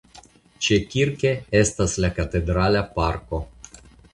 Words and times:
Ĉekirke 0.67 1.33
estas 1.61 1.95
la 2.05 2.11
Katedrala 2.17 2.85
parko. 2.99 3.43